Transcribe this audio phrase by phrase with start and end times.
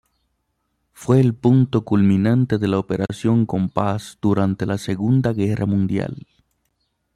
[0.93, 6.25] Fue el punto culminante de la Operación Compass durante la Segunda Guerra Mundial.